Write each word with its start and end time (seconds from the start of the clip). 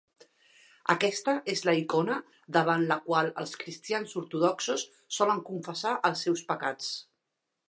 Aquesta 0.93 1.35
és 1.53 1.61
la 1.69 1.75
icona 1.81 2.15
davant 2.57 2.87
la 2.93 2.99
qual 3.11 3.31
els 3.45 3.55
cristians 3.65 4.19
ortodoxos 4.23 4.89
solen 5.21 5.47
confessar 5.53 5.97
els 6.11 6.29
seus 6.29 6.47
pecats. 6.51 6.95